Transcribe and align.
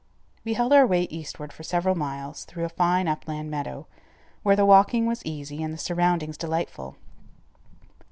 We 0.43 0.55
held 0.55 0.73
our 0.73 0.87
way 0.87 1.03
eastward 1.11 1.53
for 1.53 1.61
several 1.61 1.93
miles 1.93 2.43
through 2.45 2.65
a 2.65 2.69
fine 2.69 3.07
upland 3.07 3.51
meadow, 3.51 3.85
where 4.41 4.55
the 4.55 4.65
walking 4.65 5.05
was 5.05 5.23
easy 5.27 5.61
and 5.61 5.71
the 5.71 5.77
surroundings 5.77 6.37
delightful. 6.39 6.95